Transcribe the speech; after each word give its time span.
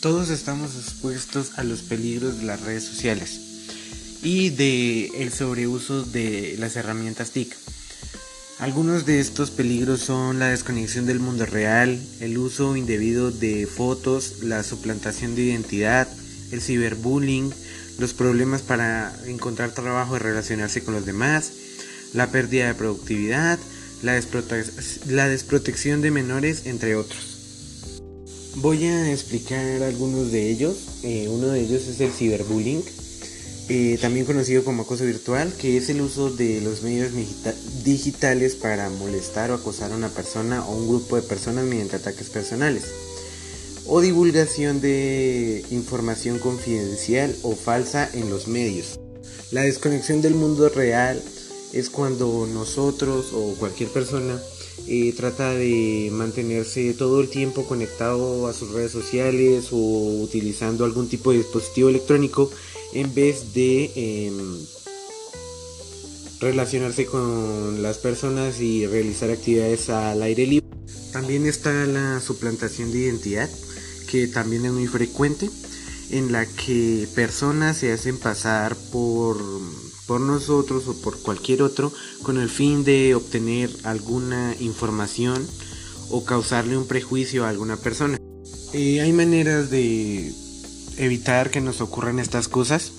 Todos 0.00 0.30
estamos 0.30 0.76
expuestos 0.76 1.58
a 1.58 1.62
los 1.62 1.82
peligros 1.82 2.38
de 2.38 2.44
las 2.44 2.62
redes 2.62 2.84
sociales 2.84 3.38
y 4.22 4.48
de 4.48 5.06
el 5.22 5.30
sobreuso 5.30 6.04
de 6.04 6.56
las 6.58 6.76
herramientas 6.76 7.32
TIC. 7.32 7.54
Algunos 8.60 9.04
de 9.04 9.20
estos 9.20 9.50
peligros 9.50 10.00
son 10.00 10.38
la 10.38 10.48
desconexión 10.48 11.04
del 11.04 11.20
mundo 11.20 11.44
real, 11.44 12.00
el 12.20 12.38
uso 12.38 12.76
indebido 12.76 13.30
de 13.30 13.66
fotos, 13.66 14.42
la 14.42 14.62
suplantación 14.62 15.34
de 15.34 15.42
identidad, 15.42 16.08
el 16.50 16.62
ciberbullying, 16.62 17.52
los 17.98 18.14
problemas 18.14 18.62
para 18.62 19.14
encontrar 19.26 19.72
trabajo 19.72 20.16
y 20.16 20.20
relacionarse 20.20 20.82
con 20.82 20.94
los 20.94 21.04
demás, 21.04 21.52
la 22.14 22.30
pérdida 22.30 22.68
de 22.68 22.74
productividad, 22.74 23.58
la, 24.02 24.14
desprotección 24.14 26.00
de 26.00 26.10
menores, 26.10 26.64
entre 26.64 26.96
otros. 26.96 27.29
Voy 28.56 28.84
a 28.84 29.12
explicar 29.12 29.82
algunos 29.82 30.32
de 30.32 30.50
ellos. 30.50 30.76
Eh, 31.04 31.28
uno 31.30 31.48
de 31.48 31.60
ellos 31.60 31.86
es 31.86 32.00
el 32.00 32.10
ciberbullying, 32.10 32.82
eh, 33.68 33.96
también 34.00 34.26
conocido 34.26 34.64
como 34.64 34.82
acoso 34.82 35.04
virtual, 35.04 35.52
que 35.56 35.76
es 35.76 35.88
el 35.88 36.00
uso 36.00 36.30
de 36.30 36.60
los 36.60 36.82
medios 36.82 37.12
digitales 37.84 38.56
para 38.56 38.90
molestar 38.90 39.52
o 39.52 39.54
acosar 39.54 39.92
a 39.92 39.96
una 39.96 40.08
persona 40.08 40.66
o 40.66 40.76
un 40.76 40.88
grupo 40.88 41.14
de 41.14 41.22
personas 41.22 41.64
mediante 41.64 41.96
ataques 41.96 42.28
personales. 42.28 42.86
O 43.86 44.00
divulgación 44.00 44.80
de 44.80 45.64
información 45.70 46.40
confidencial 46.40 47.34
o 47.42 47.54
falsa 47.54 48.10
en 48.12 48.30
los 48.30 48.48
medios. 48.48 48.98
La 49.52 49.62
desconexión 49.62 50.22
del 50.22 50.34
mundo 50.34 50.68
real 50.68 51.22
es 51.72 51.88
cuando 51.88 52.48
nosotros 52.52 53.32
o 53.32 53.54
cualquier 53.58 53.90
persona 53.90 54.40
trata 55.16 55.50
de 55.54 56.08
mantenerse 56.12 56.94
todo 56.94 57.20
el 57.20 57.28
tiempo 57.28 57.64
conectado 57.64 58.48
a 58.48 58.52
sus 58.52 58.72
redes 58.72 58.90
sociales 58.90 59.68
o 59.70 59.76
utilizando 59.76 60.84
algún 60.84 61.08
tipo 61.08 61.30
de 61.30 61.38
dispositivo 61.38 61.88
electrónico 61.88 62.50
en 62.92 63.14
vez 63.14 63.54
de 63.54 63.92
em, 63.94 64.58
relacionarse 66.40 67.06
con 67.06 67.82
las 67.82 67.98
personas 67.98 68.60
y 68.60 68.84
realizar 68.86 69.30
actividades 69.30 69.90
al 69.90 70.22
aire 70.22 70.46
libre. 70.46 70.66
También 71.12 71.46
está 71.46 71.86
la 71.86 72.20
suplantación 72.20 72.90
de 72.90 72.98
identidad, 72.98 73.48
que 74.10 74.26
también 74.26 74.64
es 74.64 74.72
muy 74.72 74.88
frecuente, 74.88 75.50
en 76.10 76.32
la 76.32 76.46
que 76.46 77.06
personas 77.14 77.76
se 77.76 77.92
hacen 77.92 78.18
pasar 78.18 78.74
por 78.90 79.38
por 80.10 80.20
nosotros 80.20 80.88
o 80.88 80.94
por 80.94 81.20
cualquier 81.20 81.62
otro 81.62 81.92
con 82.24 82.36
el 82.40 82.50
fin 82.50 82.82
de 82.82 83.14
obtener 83.14 83.70
alguna 83.84 84.56
información 84.58 85.46
o 86.08 86.24
causarle 86.24 86.76
un 86.76 86.88
prejuicio 86.88 87.44
a 87.44 87.48
alguna 87.48 87.76
persona. 87.76 88.18
Eh, 88.72 89.00
hay 89.00 89.12
maneras 89.12 89.70
de 89.70 90.32
evitar 90.96 91.52
que 91.52 91.60
nos 91.60 91.80
ocurran 91.80 92.18
estas 92.18 92.48
cosas. 92.48 92.90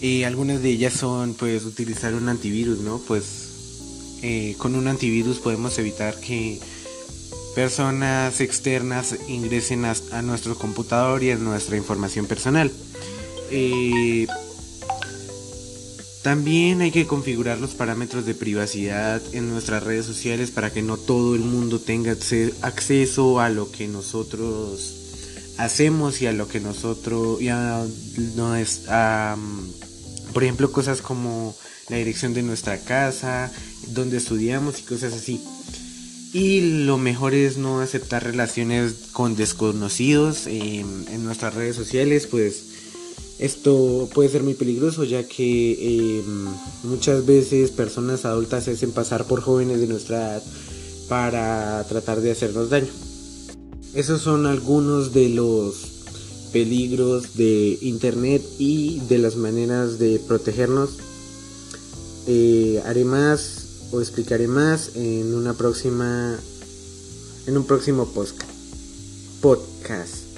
y 0.00 0.22
algunas 0.22 0.62
de 0.62 0.70
ellas 0.70 0.92
son 0.92 1.34
pues 1.34 1.64
utilizar 1.64 2.14
un 2.14 2.28
antivirus, 2.28 2.78
¿no? 2.78 2.98
Pues 2.98 4.18
eh, 4.22 4.54
con 4.56 4.76
un 4.76 4.86
antivirus 4.86 5.40
podemos 5.40 5.76
evitar 5.76 6.20
que 6.20 6.60
personas 7.56 8.40
externas 8.40 9.16
ingresen 9.26 9.86
a, 9.86 10.22
nuestro 10.22 10.54
computador 10.54 11.24
y 11.24 11.32
a 11.32 11.36
nuestra 11.36 11.76
información 11.76 12.26
personal. 12.26 12.70
Eh, 13.50 14.28
también 16.22 16.82
hay 16.82 16.90
que 16.90 17.06
configurar 17.06 17.58
los 17.58 17.74
parámetros 17.74 18.26
de 18.26 18.34
privacidad 18.34 19.22
en 19.32 19.48
nuestras 19.48 19.82
redes 19.82 20.04
sociales 20.04 20.50
para 20.50 20.70
que 20.70 20.82
no 20.82 20.98
todo 20.98 21.34
el 21.34 21.40
mundo 21.40 21.80
tenga 21.80 22.12
acceso 22.12 23.40
a 23.40 23.48
lo 23.48 23.70
que 23.70 23.88
nosotros 23.88 24.96
hacemos 25.56 26.20
y 26.20 26.26
a 26.26 26.32
lo 26.32 26.46
que 26.46 26.60
nosotros 26.60 27.40
no 28.36 28.56
es 28.56 28.82
por 30.32 30.44
ejemplo 30.44 30.70
cosas 30.72 31.00
como 31.00 31.54
la 31.88 31.96
dirección 31.96 32.34
de 32.34 32.42
nuestra 32.42 32.78
casa, 32.78 33.50
donde 33.88 34.18
estudiamos 34.18 34.78
y 34.78 34.82
cosas 34.82 35.12
así. 35.12 35.40
Y 36.32 36.84
lo 36.84 36.98
mejor 36.98 37.34
es 37.34 37.56
no 37.56 37.80
aceptar 37.80 38.22
relaciones 38.22 38.94
con 39.12 39.34
desconocidos 39.34 40.46
en 40.46 41.24
nuestras 41.24 41.54
redes 41.54 41.74
sociales, 41.74 42.28
pues 42.28 42.70
esto 43.40 44.08
puede 44.14 44.28
ser 44.28 44.42
muy 44.42 44.52
peligroso 44.52 45.02
ya 45.04 45.26
que 45.26 46.18
em, 46.18 46.46
muchas 46.84 47.24
veces 47.24 47.70
personas 47.70 48.26
adultas 48.26 48.68
hacen 48.68 48.92
pasar 48.92 49.26
por 49.26 49.40
jóvenes 49.40 49.80
de 49.80 49.86
nuestra 49.86 50.18
edad 50.18 50.42
para 51.08 51.82
tratar 51.88 52.20
de 52.20 52.32
hacernos 52.32 52.68
daño. 52.68 52.92
Esos 53.94 54.20
son 54.20 54.46
algunos 54.46 55.14
de 55.14 55.30
los 55.30 55.74
peligros 56.52 57.34
de 57.36 57.78
internet 57.80 58.42
y 58.58 59.00
de 59.08 59.18
las 59.18 59.36
maneras 59.36 59.98
de 59.98 60.20
protegernos. 60.20 60.98
Eh, 62.26 62.82
haré 62.84 63.04
más 63.04 63.88
o 63.90 64.00
explicaré 64.00 64.48
más 64.48 64.90
en 64.96 65.34
una 65.34 65.54
próxima 65.54 66.38
en 67.46 67.56
un 67.56 67.64
próximo 67.64 68.06
podcast. 69.40 70.29